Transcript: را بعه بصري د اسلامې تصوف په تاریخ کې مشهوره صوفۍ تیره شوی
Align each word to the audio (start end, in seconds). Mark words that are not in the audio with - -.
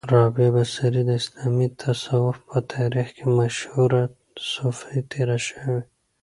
را 0.13 0.23
بعه 0.35 0.49
بصري 0.57 1.01
د 1.07 1.11
اسلامې 1.21 1.67
تصوف 1.83 2.35
په 2.49 2.57
تاریخ 2.73 3.07
کې 3.17 3.25
مشهوره 3.37 4.03
صوفۍ 4.51 4.99
تیره 5.11 5.37
شوی 5.47 5.81